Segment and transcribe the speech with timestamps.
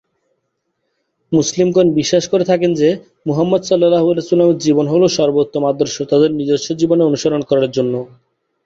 [1.31, 2.89] মুসলিমগণ বিশ্বাস করে থাকেন যে,
[3.27, 3.79] মুহাম্মাদ সাঃ
[4.11, 7.93] এর জীবন হল সর্বোত্তম আদর্শ তাদের নিজস্ব জীবনে অনুসরণ করার জন্য।